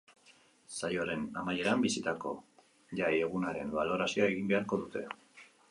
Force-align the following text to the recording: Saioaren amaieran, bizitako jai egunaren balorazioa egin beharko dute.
Saioaren 0.77 1.27
amaieran, 1.41 1.83
bizitako 1.87 2.33
jai 3.01 3.13
egunaren 3.19 3.79
balorazioa 3.79 4.33
egin 4.35 4.53
beharko 4.55 4.85
dute. 4.87 5.07